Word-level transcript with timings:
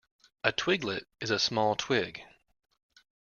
A 0.43 0.51
twiglet 0.51 1.03
is 1.19 1.29
a 1.29 1.37
small 1.37 1.75
twig. 1.75 2.23